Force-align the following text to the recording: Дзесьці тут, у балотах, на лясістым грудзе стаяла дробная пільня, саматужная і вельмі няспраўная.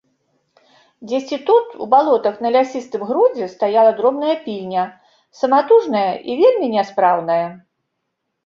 Дзесьці 1.09 1.37
тут, 1.49 1.75
у 1.85 1.87
балотах, 1.91 2.39
на 2.45 2.49
лясістым 2.55 3.01
грудзе 3.09 3.49
стаяла 3.55 3.91
дробная 3.99 4.33
пільня, 4.47 4.83
саматужная 5.43 6.07
і 6.29 6.39
вельмі 6.41 6.67
няспраўная. 6.79 7.45